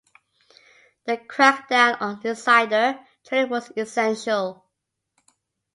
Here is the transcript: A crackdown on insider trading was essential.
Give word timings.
A 1.05 1.15
crackdown 1.15 1.95
on 2.01 2.19
insider 2.25 2.99
trading 3.23 3.51
was 3.51 3.71
essential. 3.77 4.65